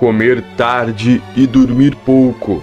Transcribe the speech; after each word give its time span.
comer 0.00 0.42
tarde 0.56 1.22
e 1.36 1.46
dormir 1.46 1.94
pouco. 1.94 2.62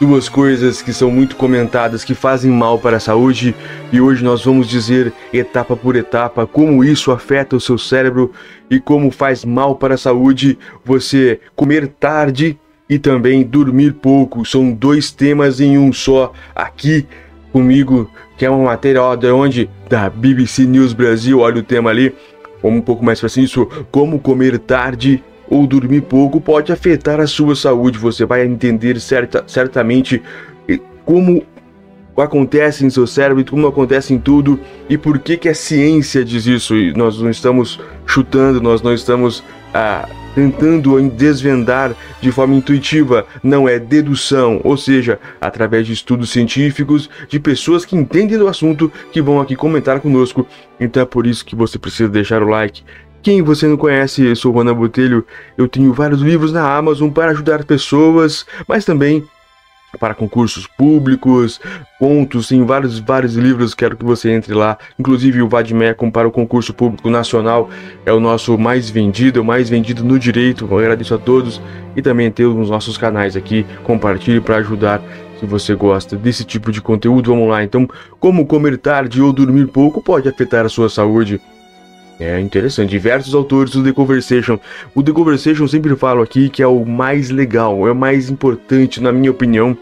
Duas 0.00 0.28
coisas 0.28 0.82
que 0.82 0.92
são 0.92 1.12
muito 1.12 1.36
comentadas 1.36 2.02
que 2.02 2.12
fazem 2.12 2.50
mal 2.50 2.76
para 2.76 2.96
a 2.96 3.00
saúde 3.00 3.54
e 3.92 4.00
hoje 4.00 4.24
nós 4.24 4.44
vamos 4.44 4.68
dizer 4.68 5.12
etapa 5.32 5.76
por 5.76 5.94
etapa 5.94 6.44
como 6.44 6.82
isso 6.82 7.12
afeta 7.12 7.54
o 7.54 7.60
seu 7.60 7.78
cérebro 7.78 8.32
e 8.68 8.80
como 8.80 9.12
faz 9.12 9.44
mal 9.44 9.76
para 9.76 9.94
a 9.94 9.96
saúde 9.96 10.58
você 10.84 11.38
comer 11.54 11.86
tarde 11.86 12.58
e 12.90 12.98
também 12.98 13.44
dormir 13.44 13.92
pouco. 13.92 14.44
São 14.44 14.72
dois 14.72 15.12
temas 15.12 15.60
em 15.60 15.78
um 15.78 15.92
só 15.92 16.32
aqui 16.52 17.06
comigo, 17.52 18.10
que 18.36 18.44
é 18.44 18.50
uma 18.50 18.64
matéria 18.64 19.04
ó, 19.04 19.14
de 19.14 19.30
onde? 19.30 19.70
Da 19.88 20.10
BBC 20.10 20.64
News 20.64 20.92
Brasil, 20.92 21.38
olha 21.38 21.60
o 21.60 21.62
tema 21.62 21.90
ali. 21.90 22.12
Vamos 22.60 22.78
um 22.78 22.82
pouco 22.82 23.04
mais 23.04 23.20
para 23.20 23.28
isso, 23.40 23.68
como 23.92 24.18
comer 24.18 24.58
tarde 24.58 25.22
ou 25.52 25.66
dormir 25.66 26.00
pouco 26.00 26.40
pode 26.40 26.72
afetar 26.72 27.20
a 27.20 27.26
sua 27.26 27.54
saúde. 27.54 27.98
Você 27.98 28.24
vai 28.24 28.42
entender 28.42 28.98
certa, 28.98 29.44
certamente 29.46 30.22
eh, 30.66 30.78
como 31.04 31.42
acontece 32.16 32.86
em 32.86 32.90
seu 32.90 33.06
cérebro, 33.06 33.44
como 33.44 33.66
acontece 33.66 34.14
em 34.14 34.18
tudo 34.18 34.58
e 34.88 34.96
por 34.96 35.18
que 35.18 35.36
que 35.36 35.50
a 35.50 35.54
ciência 35.54 36.24
diz 36.24 36.46
isso. 36.46 36.74
E 36.74 36.94
nós 36.94 37.20
não 37.20 37.28
estamos 37.28 37.78
chutando, 38.06 38.62
nós 38.62 38.80
não 38.80 38.94
estamos 38.94 39.44
ah, 39.74 40.08
tentando 40.34 40.98
desvendar 41.10 41.94
de 42.22 42.32
forma 42.32 42.54
intuitiva, 42.54 43.26
não 43.42 43.68
é 43.68 43.78
dedução, 43.78 44.58
ou 44.64 44.78
seja, 44.78 45.20
através 45.38 45.86
de 45.86 45.92
estudos 45.92 46.30
científicos 46.30 47.10
de 47.28 47.38
pessoas 47.38 47.84
que 47.84 47.94
entendem 47.94 48.38
do 48.38 48.48
assunto 48.48 48.90
que 49.12 49.20
vão 49.20 49.38
aqui 49.38 49.54
comentar 49.54 50.00
conosco. 50.00 50.46
Então 50.80 51.02
é 51.02 51.06
por 51.06 51.26
isso 51.26 51.44
que 51.44 51.54
você 51.54 51.78
precisa 51.78 52.08
deixar 52.08 52.42
o 52.42 52.48
like, 52.48 52.82
quem 53.22 53.40
você 53.40 53.66
não 53.68 53.76
conhece, 53.76 54.24
eu 54.24 54.36
sou 54.36 54.52
o 54.54 54.60
Ana 54.60 54.74
Botelho. 54.74 55.24
Eu 55.56 55.68
tenho 55.68 55.92
vários 55.92 56.20
livros 56.20 56.52
na 56.52 56.76
Amazon 56.76 57.08
para 57.08 57.30
ajudar 57.30 57.64
pessoas, 57.64 58.44
mas 58.66 58.84
também 58.84 59.24
para 60.00 60.14
concursos 60.14 60.66
públicos, 60.66 61.60
pontos, 62.00 62.48
tem 62.48 62.64
vários, 62.64 62.98
vários 62.98 63.36
livros, 63.36 63.74
quero 63.74 63.96
que 63.96 64.04
você 64.04 64.30
entre 64.30 64.54
lá. 64.54 64.78
Inclusive 64.98 65.42
o 65.42 65.48
Vadmecum 65.48 66.10
para 66.10 66.26
o 66.26 66.32
concurso 66.32 66.72
público 66.72 67.10
nacional 67.10 67.68
é 68.04 68.12
o 68.12 68.18
nosso 68.18 68.56
mais 68.56 68.88
vendido, 68.88 69.38
é 69.38 69.42
o 69.42 69.44
mais 69.44 69.68
vendido 69.68 70.02
no 70.02 70.18
direito. 70.18 70.66
Eu 70.68 70.78
agradeço 70.78 71.14
a 71.14 71.18
todos 71.18 71.60
e 71.94 72.02
também 72.02 72.30
temos 72.30 72.56
os 72.56 72.70
nossos 72.70 72.96
canais 72.96 73.36
aqui. 73.36 73.66
Compartilhe 73.84 74.40
para 74.40 74.56
ajudar 74.56 75.02
se 75.38 75.46
você 75.46 75.74
gosta 75.74 76.16
desse 76.16 76.44
tipo 76.44 76.72
de 76.72 76.80
conteúdo. 76.80 77.30
Vamos 77.30 77.48
lá, 77.48 77.62
então, 77.62 77.86
como 78.18 78.46
comer 78.46 78.78
tarde 78.78 79.20
ou 79.20 79.32
dormir 79.32 79.66
pouco 79.68 80.02
pode 80.02 80.28
afetar 80.28 80.64
a 80.64 80.70
sua 80.70 80.88
saúde. 80.88 81.40
É 82.22 82.40
interessante. 82.40 82.90
Diversos 82.90 83.34
autores 83.34 83.72
do 83.72 83.82
The 83.82 83.92
Conversation. 83.92 84.58
O 84.94 85.02
The 85.02 85.12
Conversation 85.12 85.66
sempre 85.66 85.94
falo 85.96 86.22
aqui 86.22 86.48
que 86.48 86.62
é 86.62 86.66
o 86.66 86.84
mais 86.84 87.30
legal, 87.30 87.86
é 87.86 87.92
o 87.92 87.96
mais 87.96 88.30
importante, 88.30 89.00
na 89.00 89.12
minha 89.12 89.30
opinião. 89.30 89.76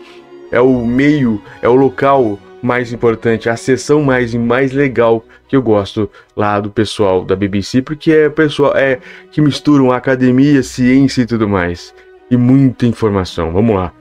É 0.51 0.61
o 0.61 0.85
meio, 0.85 1.41
é 1.63 1.69
o 1.69 1.75
local 1.75 2.39
mais 2.63 2.93
importante, 2.93 3.49
a 3.49 3.57
sessão 3.57 4.03
mais 4.03 4.35
mais 4.35 4.73
legal 4.73 5.25
que 5.49 5.57
eu 5.57 5.63
gosto 5.63 6.11
lá 6.37 6.61
do 6.61 6.71
pessoal 6.71 7.25
da 7.25 7.35
BBC, 7.35 7.83
porque 7.83 8.13
é 8.13 8.29
pessoal 8.29 8.77
é 8.77 8.99
que 9.31 9.41
misturam 9.41 9.93
academia, 9.93 10.63
ciência 10.63 11.23
e 11.23 11.27
tudo 11.27 11.49
mais. 11.49 11.95
E 12.31 12.37
muita 12.37 12.87
informação. 12.87 13.53
Vamos 13.53 13.75
lá. 13.75 13.93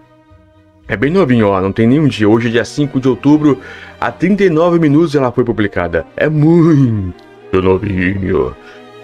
É 0.87 0.97
bem 0.97 1.11
novinho, 1.11 1.47
ó, 1.47 1.61
não 1.61 1.71
tem 1.71 1.87
nenhum 1.87 2.07
dia. 2.07 2.27
Hoje 2.27 2.47
é 2.47 2.51
dia 2.51 2.65
5 2.65 2.99
de 2.99 3.07
outubro, 3.07 3.59
a 4.01 4.11
39 4.11 4.79
minutos 4.79 5.13
ela 5.15 5.31
foi 5.31 5.43
publicada. 5.43 6.05
É 6.17 6.27
muito 6.27 7.28
novinho. 7.53 8.55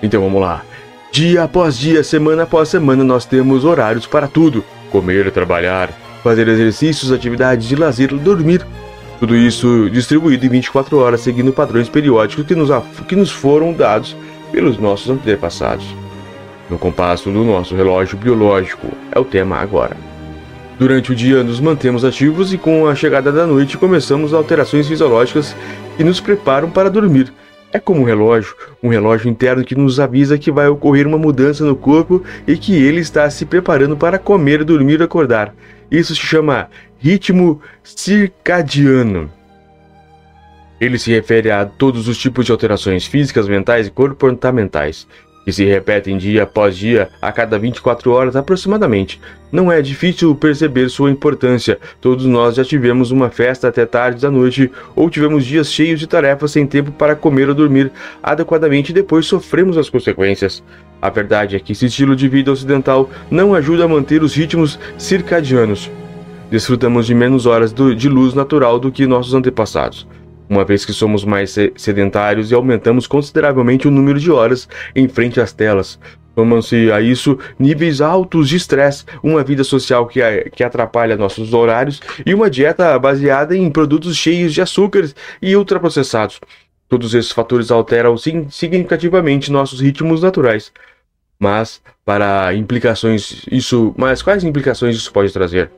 Então 0.01 0.21
vamos 0.21 0.41
lá. 0.41 0.63
Dia 1.11 1.43
após 1.43 1.77
dia, 1.77 2.03
semana 2.03 2.43
após 2.43 2.69
semana, 2.69 3.03
nós 3.03 3.25
temos 3.25 3.65
horários 3.65 4.05
para 4.05 4.27
tudo: 4.27 4.63
comer, 4.91 5.31
trabalhar, 5.31 5.89
fazer 6.23 6.47
exercícios, 6.47 7.11
atividades 7.11 7.67
de 7.67 7.75
lazer, 7.75 8.13
dormir. 8.13 8.66
Tudo 9.19 9.35
isso 9.35 9.89
distribuído 9.89 10.45
em 10.45 10.49
24 10.49 10.97
horas, 10.97 11.21
seguindo 11.21 11.53
padrões 11.53 11.88
periódicos 11.88 12.45
que 12.45 12.53
nos, 12.53 12.69
que 13.07 13.16
nos 13.16 13.31
foram 13.31 13.72
dados 13.72 14.16
pelos 14.51 14.77
nossos 14.77 15.09
antepassados. 15.09 15.85
No 16.69 16.77
compasso 16.77 17.29
do 17.29 17.44
nosso 17.44 17.75
relógio 17.75 18.17
biológico, 18.17 18.88
é 19.12 19.19
o 19.19 19.23
tema 19.23 19.57
agora. 19.57 19.95
Durante 20.77 21.13
o 21.13 21.16
dia 21.16 21.44
nos 21.44 21.62
mantemos 21.62 22.03
ativos 22.03 22.51
e 22.51 22.57
com 22.57 22.88
a 22.88 22.95
chegada 22.95 23.31
da 23.31 23.47
noite 23.47 23.77
começamos 23.77 24.33
alterações 24.33 24.88
fisiológicas 24.88 25.56
que 25.95 26.03
nos 26.03 26.19
preparam 26.19 26.69
para 26.69 26.89
dormir. 26.89 27.31
É 27.75 27.80
como 27.80 28.00
um 28.00 28.03
relógio, 28.06 28.56
um 28.81 28.88
relógio 28.88 29.30
interno 29.30 29.62
que 29.62 29.75
nos 29.75 30.00
avisa 30.00 30.38
que 30.38 30.50
vai 30.50 30.66
ocorrer 30.69 31.06
uma 31.06 31.18
mudança 31.18 31.66
no 31.66 31.75
corpo 31.75 32.24
e 32.47 32.56
que 32.56 32.74
ele 32.74 33.02
está 33.02 33.30
se 33.30 33.46
preparando 33.46 33.97
para 33.97 34.18
comer, 34.18 34.63
dormir 34.63 35.02
e 35.02 35.03
acordar. 35.03 35.53
Isso 35.91 36.16
se 36.16 36.22
chama 36.22 36.69
ritmo 36.97 37.59
circadiano. 37.84 39.30
Ele 40.80 40.97
se 40.97 41.12
refere 41.12 41.52
a 41.52 41.66
todos 41.66 42.08
os 42.08 42.18
tipos 42.18 42.46
de 42.46 42.53
alterações 42.53 43.06
físicas, 43.06 43.46
mentais 43.46 43.88
e 43.88 43.92
comportamentais 43.92 45.06
que 45.45 45.51
se 45.51 45.63
repetem 45.63 46.17
dia 46.17 46.44
após 46.44 46.75
dia, 46.75 47.09
a 47.22 47.31
cada 47.31 47.59
24 47.59 48.11
horas 48.11 48.35
aproximadamente. 48.35 49.22
Não 49.51 49.72
é 49.72 49.79
difícil 49.79 50.33
perceber 50.35 50.89
sua 50.89 51.11
importância. 51.11 51.78
Todos 52.01 52.25
nós 52.25 52.56
já 52.56 52.66
tivemos 52.66 53.11
uma 53.11 53.29
festa 53.29 53.67
até 53.67 53.85
tarde 53.85 54.23
da 54.23 54.31
noite 54.31 54.72
ou 54.95 55.07
tivemos 55.07 55.45
dias 55.45 55.72
cheios 55.72 56.00
de 56.00 56.07
tarefas 56.07 56.51
sem 56.51 56.66
tempo 56.66 56.91
para 56.91 57.16
comer 57.16 57.47
ou 57.47 57.56
dormir 57.56 57.91
adequadamente 58.23 58.89
e 58.89 58.95
depois 58.95 59.28
sofremos 59.28 59.78
as 59.78 59.88
consequências. 59.88 60.63
A 61.00 61.09
verdade 61.11 61.56
é 61.56 61.59
que 61.59 61.73
esse 61.73 61.85
estilo 61.85 62.16
de 62.16 62.27
vida 62.27 62.51
ocidental 62.51 63.07
não 63.29 63.53
ajuda 63.53 63.85
a 63.85 63.88
manter 63.88 64.23
os 64.23 64.33
ritmos 64.33 64.79
circadianos. 64.97 65.91
Desfrutamos 66.50 67.06
de 67.06 67.13
menos 67.13 67.45
horas 67.45 67.72
de 67.72 68.09
luz 68.09 68.33
natural 68.33 68.79
do 68.79 68.91
que 68.91 69.06
nossos 69.06 69.33
antepassados 69.33 70.07
uma 70.50 70.63
vez 70.63 70.85
que 70.85 70.94
somos 70.94 71.23
mais 71.23 71.56
sedentários 71.75 72.51
e 72.51 72.56
aumentamos 72.56 73.07
consideravelmente 73.07 73.88
o 73.88 73.91
número 73.91 74.19
de 74.19 74.31
horas 74.31 74.67
em 74.95 75.07
frente 75.07 75.39
às 75.39 75.51
telas. 75.53 76.00
Somam-se 76.35 76.91
a 76.91 77.00
isso 77.00 77.39
níveis 77.57 78.01
altos 78.01 78.50
de 78.50 78.57
estresse, 78.57 79.06
uma 79.23 79.41
vida 79.41 79.63
social 79.63 80.06
que, 80.06 80.19
que 80.53 80.63
atrapalha 80.63 81.16
nossos 81.16 81.53
horários 81.53 82.01
e 82.25 82.33
uma 82.33 82.50
dieta 82.50 83.00
baseada 83.00 83.56
em 83.56 83.72
produtos 83.72 84.17
cheios 84.17 84.53
de 84.53 84.61
açúcares 84.61 85.16
e 85.41 85.56
ultraprocessados. 85.56 86.41
Todos 86.89 87.13
esses 87.13 87.31
fatores 87.31 87.72
alteram 87.72 88.16
significativamente 88.17 89.51
nossos 89.51 89.79
ritmos 89.79 90.22
naturais. 90.22 90.72
Mas 91.39 91.81
para 92.03 92.53
implicações 92.53 93.45
isso, 93.51 93.94
mas 93.97 94.22
quais 94.22 94.44
implicações 94.44 94.95
isso 94.95 95.12
pode 95.12 95.31
trazer? 95.31 95.72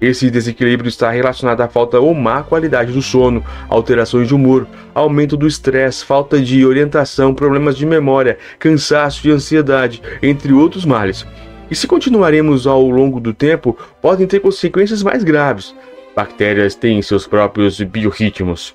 Esse 0.00 0.30
desequilíbrio 0.30 0.88
está 0.88 1.10
relacionado 1.10 1.62
à 1.62 1.68
falta 1.68 1.98
ou 1.98 2.12
má 2.12 2.42
qualidade 2.42 2.92
do 2.92 3.00
sono, 3.00 3.42
alterações 3.68 4.28
de 4.28 4.34
humor, 4.34 4.66
aumento 4.94 5.36
do 5.36 5.46
estresse, 5.46 6.04
falta 6.04 6.38
de 6.38 6.66
orientação, 6.66 7.34
problemas 7.34 7.76
de 7.76 7.86
memória, 7.86 8.36
cansaço 8.58 9.26
e 9.26 9.30
ansiedade, 9.30 10.02
entre 10.22 10.52
outros 10.52 10.84
males. 10.84 11.26
E 11.70 11.74
se 11.74 11.86
continuaremos 11.86 12.66
ao 12.66 12.88
longo 12.88 13.18
do 13.18 13.32
tempo, 13.32 13.76
podem 14.02 14.26
ter 14.26 14.40
consequências 14.40 15.02
mais 15.02 15.24
graves. 15.24 15.74
Bactérias 16.14 16.74
têm 16.74 17.00
seus 17.00 17.26
próprios 17.26 17.80
biorritmos. 17.80 18.74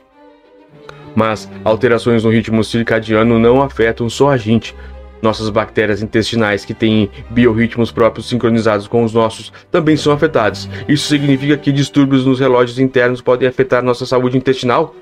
Mas 1.16 1.50
alterações 1.64 2.24
no 2.24 2.32
ritmo 2.32 2.64
circadiano 2.64 3.38
não 3.38 3.62
afetam 3.62 4.10
só 4.10 4.30
a 4.30 4.38
gente, 4.38 4.76
nossas 5.22 5.50
bactérias 5.50 6.02
intestinais, 6.02 6.66
que 6.66 6.74
têm 6.74 7.10
biorritmos 7.30 7.92
próprios 7.92 8.28
sincronizados 8.28 8.88
com 8.88 9.04
os 9.04 9.14
nossos, 9.14 9.52
também 9.72 9.96
são 9.96 10.12
afetadas. 10.12 10.70
Isso 10.88 11.08
significa 11.08 11.58
que 11.58 11.72
distúrbios 11.72 12.26
nos 12.26 12.40
relógios 12.40 12.80
internos 12.80 13.22
podem 13.22 13.48
afetar 13.48 13.84
nossa 13.84 14.06
saúde 14.06 14.38
intestinal? 14.38 14.96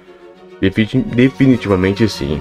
Definitivamente 0.62 2.08
sim. 2.10 2.40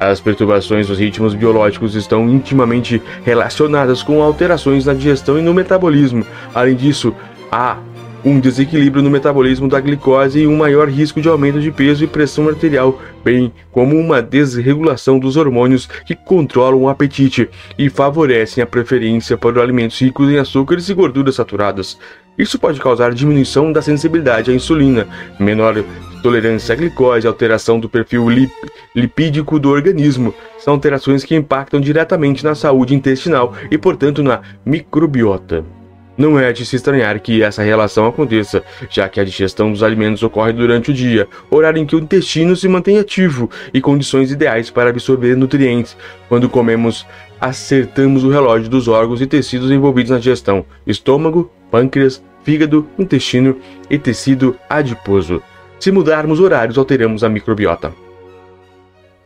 As 0.00 0.20
perturbações 0.20 0.88
dos 0.88 0.98
ritmos 0.98 1.32
biológicos 1.32 1.94
estão 1.94 2.28
intimamente 2.28 3.00
relacionadas 3.24 4.02
com 4.02 4.20
alterações 4.20 4.84
na 4.84 4.94
digestão 4.94 5.38
e 5.38 5.42
no 5.42 5.54
metabolismo. 5.54 6.26
Além 6.52 6.74
disso, 6.74 7.14
há 7.52 7.76
um 8.24 8.38
desequilíbrio 8.38 9.02
no 9.02 9.10
metabolismo 9.10 9.68
da 9.68 9.80
glicose 9.80 10.40
e 10.40 10.46
um 10.46 10.56
maior 10.56 10.88
risco 10.88 11.20
de 11.20 11.28
aumento 11.28 11.60
de 11.60 11.70
peso 11.70 12.04
e 12.04 12.06
pressão 12.06 12.48
arterial, 12.48 13.00
bem 13.24 13.52
como 13.70 13.96
uma 13.96 14.22
desregulação 14.22 15.18
dos 15.18 15.36
hormônios 15.36 15.86
que 16.06 16.14
controlam 16.14 16.82
o 16.82 16.88
apetite 16.88 17.48
e 17.78 17.90
favorecem 17.90 18.62
a 18.62 18.66
preferência 18.66 19.36
por 19.36 19.58
alimentos 19.58 20.00
ricos 20.00 20.30
em 20.30 20.38
açúcares 20.38 20.88
e 20.88 20.94
gorduras 20.94 21.34
saturadas. 21.34 21.98
Isso 22.38 22.58
pode 22.58 22.80
causar 22.80 23.12
diminuição 23.12 23.72
da 23.72 23.82
sensibilidade 23.82 24.50
à 24.50 24.54
insulina, 24.54 25.06
menor 25.38 25.84
tolerância 26.22 26.72
à 26.72 26.76
glicose, 26.76 27.26
alteração 27.26 27.78
do 27.78 27.88
perfil 27.88 28.28
lip 28.30 28.52
lipídico 28.94 29.58
do 29.58 29.70
organismo. 29.70 30.34
São 30.58 30.74
alterações 30.74 31.24
que 31.24 31.34
impactam 31.34 31.80
diretamente 31.80 32.44
na 32.44 32.54
saúde 32.54 32.94
intestinal 32.94 33.54
e, 33.70 33.76
portanto, 33.76 34.22
na 34.22 34.40
microbiota. 34.64 35.81
Não 36.16 36.38
é 36.38 36.52
de 36.52 36.66
se 36.66 36.76
estranhar 36.76 37.18
que 37.20 37.42
essa 37.42 37.62
relação 37.62 38.06
aconteça, 38.06 38.62
já 38.90 39.08
que 39.08 39.18
a 39.18 39.24
digestão 39.24 39.70
dos 39.70 39.82
alimentos 39.82 40.22
ocorre 40.22 40.52
durante 40.52 40.90
o 40.90 40.94
dia, 40.94 41.26
horário 41.50 41.80
em 41.80 41.86
que 41.86 41.96
o 41.96 41.98
intestino 41.98 42.54
se 42.54 42.68
mantém 42.68 42.98
ativo 42.98 43.50
e 43.72 43.80
condições 43.80 44.30
ideais 44.30 44.70
para 44.70 44.90
absorver 44.90 45.36
nutrientes. 45.36 45.96
Quando 46.28 46.48
comemos 46.48 47.06
acertamos 47.40 48.22
o 48.22 48.30
relógio 48.30 48.68
dos 48.68 48.86
órgãos 48.86 49.20
e 49.20 49.26
tecidos 49.26 49.70
envolvidos 49.70 50.10
na 50.10 50.18
digestão: 50.18 50.64
estômago, 50.86 51.50
pâncreas, 51.70 52.22
fígado, 52.44 52.86
intestino 52.98 53.56
e 53.90 53.98
tecido 53.98 54.56
adiposo. 54.68 55.42
Se 55.80 55.90
mudarmos 55.90 56.38
horários, 56.38 56.78
alteramos 56.78 57.24
a 57.24 57.28
microbiota. 57.28 57.92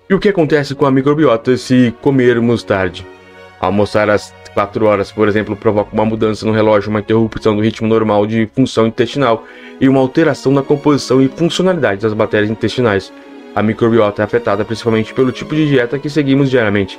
E 0.09 0.15
o 0.15 0.19
que 0.19 0.29
acontece 0.29 0.75
com 0.75 0.87
a 0.87 0.91
microbiota 0.91 1.57
se 1.57 1.93
comermos 2.01 2.63
tarde? 2.63 3.05
Almoçar 3.61 4.09
às 4.09 4.33
4 4.57 4.87
horas, 4.87 5.13
por 5.13 5.29
exemplo, 5.29 5.55
provoca 5.55 5.91
uma 5.93 6.07
mudança 6.07 6.47
no 6.47 6.53
relógio, 6.53 6.89
uma 6.89 7.01
interrupção 7.01 7.55
do 7.55 7.61
ritmo 7.61 7.87
normal 7.87 8.27
de 8.27 8.49
função 8.55 8.87
intestinal 8.87 9.45
e 9.79 9.87
uma 9.87 10.01
alteração 10.01 10.51
na 10.51 10.63
composição 10.63 11.21
e 11.21 11.29
funcionalidade 11.29 12.01
das 12.01 12.15
bactérias 12.15 12.51
intestinais. 12.51 13.13
A 13.55 13.63
microbiota 13.63 14.23
é 14.23 14.25
afetada 14.25 14.65
principalmente 14.65 15.13
pelo 15.13 15.31
tipo 15.31 15.55
de 15.55 15.69
dieta 15.69 15.99
que 15.99 16.09
seguimos 16.09 16.49
diariamente, 16.49 16.99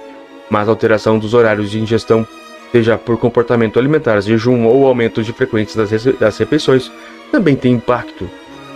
mas 0.51 0.67
a 0.67 0.71
alteração 0.71 1.17
dos 1.17 1.33
horários 1.33 1.71
de 1.71 1.79
ingestão, 1.79 2.27
seja 2.71 2.95
por 2.95 3.17
comportamento 3.17 3.79
alimentar, 3.79 4.21
jejum 4.21 4.65
ou 4.65 4.85
aumento 4.85 5.23
de 5.23 5.33
frequência 5.33 5.83
das, 5.83 6.03
das 6.19 6.37
refeições, 6.37 6.91
também 7.31 7.55
tem 7.55 7.73
impacto. 7.73 8.29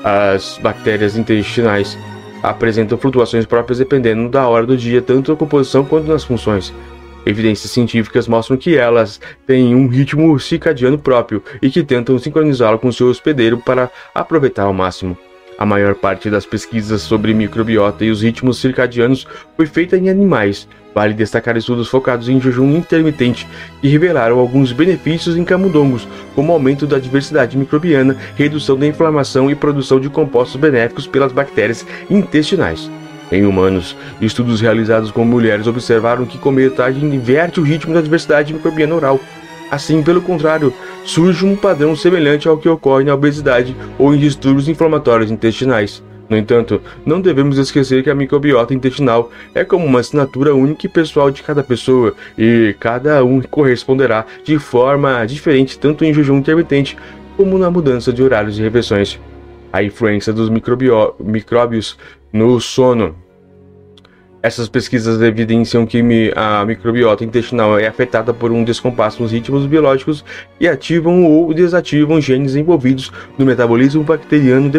As 0.03 0.57
bactérias 0.57 1.15
intestinais 1.15 1.95
apresentam 2.41 2.97
flutuações 2.97 3.45
próprias 3.45 3.77
dependendo 3.77 4.27
da 4.27 4.47
hora 4.47 4.65
do 4.65 4.75
dia, 4.75 5.03
tanto 5.03 5.29
na 5.29 5.37
composição 5.37 5.85
quanto 5.85 6.07
nas 6.07 6.23
funções. 6.23 6.73
Evidências 7.25 7.71
científicas 7.71 8.27
mostram 8.27 8.57
que 8.57 8.75
elas 8.75 9.19
têm 9.45 9.75
um 9.75 9.87
ritmo 9.87 10.39
circadiano 10.39 10.97
próprio 10.97 11.43
e 11.61 11.69
que 11.69 11.83
tentam 11.83 12.17
sincronizá-lo 12.17 12.79
com 12.79 12.91
seu 12.91 13.07
hospedeiro 13.07 13.57
para 13.57 13.91
aproveitar 14.13 14.63
ao 14.63 14.73
máximo. 14.73 15.17
A 15.57 15.65
maior 15.65 15.93
parte 15.93 16.27
das 16.27 16.43
pesquisas 16.43 17.03
sobre 17.03 17.35
microbiota 17.35 18.03
e 18.03 18.09
os 18.09 18.23
ritmos 18.23 18.57
circadianos 18.57 19.27
foi 19.55 19.67
feita 19.67 19.95
em 19.95 20.09
animais. 20.09 20.67
Vale 20.95 21.13
destacar 21.13 21.55
estudos 21.55 21.87
focados 21.87 22.27
em 22.27 22.41
jejum 22.41 22.75
intermitente 22.75 23.47
que 23.79 23.87
revelaram 23.87 24.39
alguns 24.39 24.71
benefícios 24.71 25.37
em 25.37 25.45
camundongos, 25.45 26.07
como 26.33 26.51
aumento 26.51 26.87
da 26.87 26.97
diversidade 26.97 27.55
microbiana, 27.55 28.17
redução 28.35 28.75
da 28.75 28.87
inflamação 28.87 29.51
e 29.51 29.55
produção 29.55 29.99
de 29.99 30.09
compostos 30.09 30.59
benéficos 30.59 31.05
pelas 31.05 31.31
bactérias 31.31 31.85
intestinais. 32.09 32.89
Em 33.31 33.45
humanos, 33.45 33.95
estudos 34.19 34.59
realizados 34.59 35.09
com 35.09 35.23
mulheres 35.23 35.65
observaram 35.65 36.25
que 36.25 36.37
comer 36.37 36.71
tarde 36.71 37.05
inverte 37.05 37.61
o 37.61 37.63
ritmo 37.63 37.93
da 37.93 38.01
diversidade 38.01 38.53
microbiana 38.53 38.93
oral. 38.93 39.19
Assim, 39.69 40.03
pelo 40.03 40.21
contrário, 40.21 40.73
surge 41.05 41.45
um 41.45 41.55
padrão 41.55 41.95
semelhante 41.95 42.49
ao 42.49 42.57
que 42.57 42.67
ocorre 42.67 43.05
na 43.05 43.13
obesidade 43.13 43.73
ou 43.97 44.13
em 44.13 44.19
distúrbios 44.19 44.67
inflamatórios 44.67 45.31
intestinais. 45.31 46.03
No 46.29 46.37
entanto, 46.37 46.81
não 47.05 47.21
devemos 47.21 47.57
esquecer 47.57 48.03
que 48.03 48.09
a 48.09 48.15
microbiota 48.15 48.73
intestinal 48.73 49.31
é 49.55 49.63
como 49.63 49.85
uma 49.85 49.99
assinatura 49.99 50.53
única 50.53 50.85
e 50.85 50.89
pessoal 50.89 51.31
de 51.31 51.43
cada 51.43 51.63
pessoa, 51.63 52.13
e 52.37 52.75
cada 52.79 53.23
um 53.23 53.41
corresponderá 53.41 54.25
de 54.43 54.57
forma 54.57 55.25
diferente 55.25 55.77
tanto 55.79 56.05
em 56.05 56.13
jejum 56.13 56.37
intermitente 56.37 56.97
como 57.35 57.57
na 57.57 57.69
mudança 57.71 58.13
de 58.13 58.23
horários 58.23 58.55
de 58.55 58.61
refeições. 58.61 59.19
A 59.73 59.83
influência 59.83 60.31
dos 60.31 60.49
micróbios 60.49 61.97
no 62.31 62.59
sono 62.59 63.15
essas 64.43 64.67
pesquisas 64.67 65.21
evidenciam 65.21 65.85
que 65.85 66.01
a 66.35 66.65
microbiota 66.65 67.23
intestinal 67.23 67.77
é 67.77 67.87
afetada 67.87 68.33
por 68.33 68.51
um 68.51 68.63
descompasso 68.63 69.21
nos 69.21 69.31
ritmos 69.31 69.67
biológicos 69.67 70.25
e 70.59 70.67
ativam 70.67 71.25
ou 71.25 71.53
desativam 71.53 72.19
genes 72.19 72.55
envolvidos 72.55 73.11
no 73.37 73.45
metabolismo 73.45 74.03
bacteriano 74.03 74.69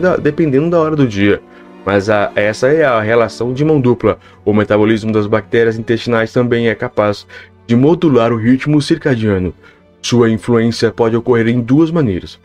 da, 0.00 0.16
dependendo 0.16 0.70
da 0.70 0.78
hora 0.78 0.96
do 0.96 1.06
dia. 1.06 1.40
Mas 1.84 2.08
a, 2.08 2.32
essa 2.34 2.68
é 2.68 2.84
a 2.84 3.00
relação 3.00 3.52
de 3.52 3.64
mão 3.64 3.80
dupla. 3.80 4.18
O 4.44 4.54
metabolismo 4.54 5.12
das 5.12 5.26
bactérias 5.26 5.78
intestinais 5.78 6.32
também 6.32 6.68
é 6.68 6.74
capaz 6.74 7.26
de 7.66 7.76
modular 7.76 8.32
o 8.32 8.36
ritmo 8.36 8.80
circadiano. 8.80 9.52
Sua 10.00 10.30
influência 10.30 10.90
pode 10.90 11.14
ocorrer 11.14 11.48
em 11.48 11.60
duas 11.60 11.90
maneiras 11.90 12.38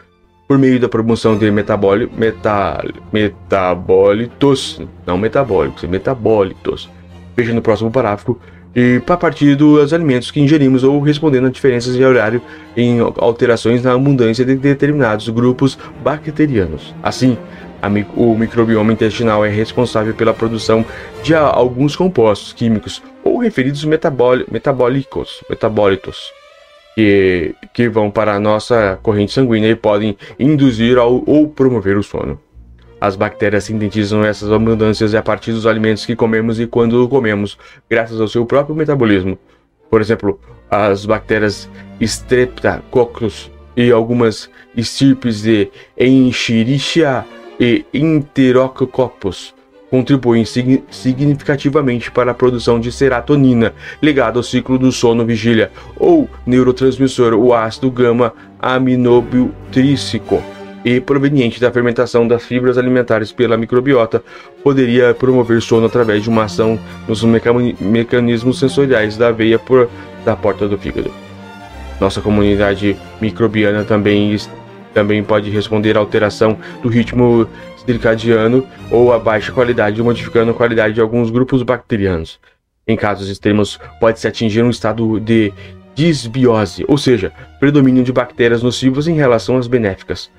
por 0.47 0.57
meio 0.57 0.79
da 0.79 0.87
promoção 0.87 1.37
de 1.37 1.49
metabóli, 1.49 2.09
meta, 2.15 2.83
metabólitos, 3.11 4.81
não 5.05 5.17
metabólicos, 5.17 5.83
é 5.83 5.87
metabólitos. 5.87 6.89
Veja 7.35 7.53
no 7.53 7.61
próximo 7.61 7.91
parágrafo. 7.91 8.39
E 8.75 9.01
a 9.07 9.17
partir 9.17 9.55
dos 9.55 9.93
alimentos 9.93 10.29
que 10.29 10.39
ingerimos 10.41 10.83
ou 10.83 10.99
respondendo 10.99 11.47
a 11.47 11.49
diferenças 11.49 11.95
de 11.95 12.03
horário 12.03 12.41
em 12.75 12.99
alterações 12.99 13.81
na 13.81 13.93
abundância 13.93 14.43
de 14.43 14.53
determinados 14.55 15.29
grupos 15.29 15.77
bacterianos. 16.03 16.93
Assim, 17.01 17.37
o 18.15 18.35
microbioma 18.35 18.91
intestinal 18.91 19.45
é 19.45 19.49
responsável 19.49 20.13
pela 20.13 20.33
produção 20.33 20.85
de 21.23 21.33
alguns 21.33 21.95
compostos 21.95 22.51
químicos 22.51 23.01
ou 23.23 23.37
referidos 23.37 23.85
metabólicos, 23.85 25.41
metabólitos 25.49 26.33
que, 26.95 27.53
que 27.73 27.89
vão 27.89 28.09
para 28.09 28.33
a 28.33 28.39
nossa 28.39 28.97
corrente 29.03 29.33
sanguínea 29.33 29.69
e 29.69 29.75
podem 29.75 30.17
induzir 30.39 30.97
ao, 30.97 31.21
ou 31.27 31.47
promover 31.49 31.97
o 31.97 32.03
sono. 32.03 32.39
As 32.99 33.15
bactérias 33.15 33.65
sintetizam 33.65 34.23
essas 34.23 34.51
abundâncias 34.51 35.13
a 35.13 35.21
partir 35.21 35.51
dos 35.51 35.67
alimentos 35.67 36.05
que 36.05 36.15
comemos 36.15 36.59
e 36.59 36.65
quando 36.65 37.07
comemos, 37.09 37.57
graças 37.89 38.19
ao 38.19 38.27
seu 38.27 38.45
próprio 38.45 38.75
metabolismo. 38.75 39.37
Por 39.89 40.01
exemplo, 40.01 40.39
as 40.71 41.05
bactérias 41.05 41.69
Streptococcus 41.99 43.51
e 43.75 43.91
algumas 43.91 44.49
estirpes 44.75 45.41
de 45.41 45.69
Escherichia 45.97 47.25
e 47.59 47.85
Enterococcus 47.93 49.54
contribuem 49.89 50.45
significativamente 50.45 52.11
para 52.11 52.31
a 52.31 52.33
produção 52.33 52.79
de 52.79 52.91
serotonina, 52.91 53.73
ligada 54.01 54.39
ao 54.39 54.43
ciclo 54.43 54.77
do 54.77 54.91
sono-vigília, 54.91 55.71
ou 55.97 56.29
neurotransmissor, 56.45 57.33
o 57.33 57.53
ácido 57.53 57.89
gama-aminobutírico, 57.91 60.43
e 60.83 60.99
proveniente 60.99 61.59
da 61.59 61.71
fermentação 61.71 62.27
das 62.27 62.45
fibras 62.45 62.77
alimentares 62.77 63.31
pela 63.31 63.57
microbiota, 63.57 64.23
poderia 64.63 65.15
promover 65.15 65.59
sono 65.61 65.87
através 65.87 66.21
de 66.21 66.29
uma 66.29 66.43
ação 66.43 66.77
nos 67.07 67.23
mecanismos 67.23 68.59
sensoriais 68.59 69.17
da 69.17 69.31
veia 69.31 69.57
por 69.57 69.89
da 70.23 70.35
porta 70.35 70.67
do 70.67 70.77
fígado. 70.77 71.11
Nossa 71.99 72.21
comunidade 72.21 72.95
microbiana 73.19 73.83
também, 73.83 74.37
também 74.93 75.23
pode 75.23 75.49
responder 75.49 75.97
à 75.97 75.99
alteração 75.99 76.55
do 76.83 76.89
ritmo 76.89 77.47
circadiano 77.85 78.65
ou 78.89 79.13
a 79.13 79.19
baixa 79.19 79.51
qualidade, 79.51 80.01
modificando 80.01 80.51
a 80.51 80.53
qualidade 80.53 80.95
de 80.95 81.01
alguns 81.01 81.29
grupos 81.29 81.63
bacterianos. 81.63 82.39
Em 82.87 82.95
casos 82.95 83.29
extremos, 83.29 83.79
pode-se 83.99 84.27
atingir 84.27 84.63
um 84.63 84.69
estado 84.69 85.19
de 85.19 85.51
disbiose, 85.95 86.85
ou 86.87 86.97
seja, 86.97 87.31
predomínio 87.59 88.03
de 88.03 88.11
bactérias 88.11 88.61
nocivas 88.61 89.07
em 89.07 89.15
relação 89.15 89.57
às 89.57 89.67
benéficas. 89.67 90.29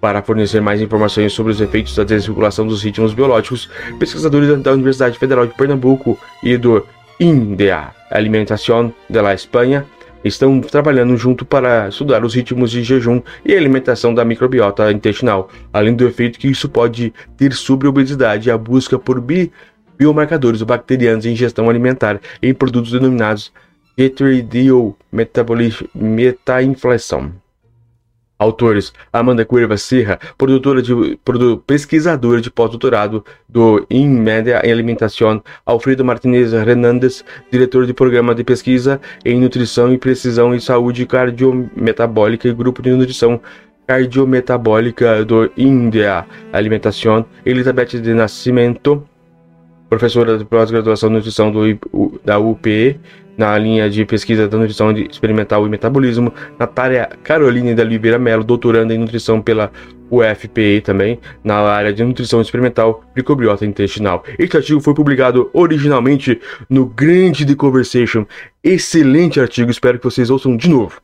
Para 0.00 0.22
fornecer 0.22 0.60
mais 0.60 0.80
informações 0.80 1.32
sobre 1.32 1.52
os 1.52 1.60
efeitos 1.60 1.96
da 1.96 2.04
desregulação 2.04 2.66
dos 2.66 2.82
ritmos 2.82 3.14
biológicos, 3.14 3.68
pesquisadores 3.98 4.62
da 4.62 4.72
Universidade 4.72 5.18
Federal 5.18 5.46
de 5.46 5.54
Pernambuco 5.54 6.18
e 6.42 6.56
do 6.56 6.86
INDEA 7.18 7.94
Alimentación 8.10 8.94
de 9.08 9.20
la 9.20 9.34
Espanha 9.34 9.84
estão 10.26 10.60
trabalhando 10.60 11.16
junto 11.16 11.44
para 11.44 11.88
estudar 11.88 12.24
os 12.24 12.34
ritmos 12.34 12.70
de 12.70 12.82
jejum 12.82 13.22
e 13.44 13.54
alimentação 13.54 14.14
da 14.14 14.24
microbiota 14.24 14.90
intestinal, 14.92 15.48
além 15.72 15.94
do 15.94 16.06
efeito 16.06 16.38
que 16.38 16.48
isso 16.48 16.68
pode 16.68 17.12
ter 17.36 17.52
sobre 17.52 17.86
a 17.86 17.90
obesidade 17.90 18.48
e 18.48 18.52
a 18.52 18.58
busca 18.58 18.98
por 18.98 19.20
bi 19.20 19.52
biomarcadores 19.98 20.62
bacterianos 20.62 21.24
em 21.24 21.32
ingestão 21.32 21.70
alimentar 21.70 22.20
em 22.42 22.52
produtos 22.52 22.92
denominados 22.92 23.50
Heteroideo 23.96 24.94
Metainflação. 25.94 27.45
Autores: 28.38 28.92
Amanda 29.12 29.44
Cuerva 29.44 29.76
Serra, 29.76 30.18
produtora 30.36 30.82
de, 30.82 31.18
produ, 31.24 31.58
pesquisadora 31.66 32.40
de 32.40 32.50
pós-doutorado 32.50 33.24
do 33.48 33.86
In 33.90 34.08
Media 34.08 34.60
em 34.64 34.70
Alimentação, 34.70 35.42
Alfredo 35.64 36.04
Martinez 36.04 36.52
Hernandes, 36.52 37.24
diretor 37.50 37.86
de 37.86 37.94
programa 37.94 38.34
de 38.34 38.44
pesquisa 38.44 39.00
em 39.24 39.40
nutrição 39.40 39.92
e 39.92 39.98
precisão 39.98 40.54
e 40.54 40.60
saúde 40.60 41.06
cardiometabólica 41.06 42.46
e 42.48 42.52
grupo 42.52 42.82
de 42.82 42.90
nutrição 42.90 43.40
cardiometabólica 43.86 45.24
do 45.24 45.50
India 45.56 46.26
Alimentação, 46.52 47.24
Elizabeth 47.44 48.00
de 48.00 48.12
Nascimento, 48.12 49.02
professora 49.88 50.36
de 50.36 50.44
pós-graduação 50.44 51.08
em 51.10 51.14
nutrição 51.14 51.50
do, 51.50 52.20
da 52.24 52.38
UPE, 52.38 53.00
na 53.36 53.56
linha 53.58 53.88
de 53.90 54.04
pesquisa 54.04 54.48
da 54.48 54.56
nutrição 54.56 54.90
experimental 54.92 55.66
e 55.66 55.70
metabolismo, 55.70 56.32
Natália 56.58 57.08
Caroline 57.22 57.74
da 57.74 57.82
Oliveira 57.82 58.18
Mello, 58.18 58.44
doutoranda 58.44 58.94
em 58.94 58.98
nutrição 58.98 59.40
pela 59.40 59.70
UFPE 60.10 60.80
também, 60.82 61.18
na 61.42 61.56
área 61.56 61.92
de 61.92 62.04
nutrição 62.04 62.40
experimental 62.40 63.02
microbiota 63.14 63.66
intestinal. 63.66 64.24
Este 64.38 64.56
artigo 64.56 64.80
foi 64.80 64.94
publicado 64.94 65.50
originalmente 65.52 66.40
no 66.70 66.86
Grande 66.86 67.44
The 67.44 67.54
Conversation. 67.54 68.24
Excelente 68.62 69.40
artigo, 69.40 69.70
espero 69.70 69.98
que 69.98 70.04
vocês 70.04 70.30
ouçam 70.30 70.56
de 70.56 70.68
novo. 70.68 71.00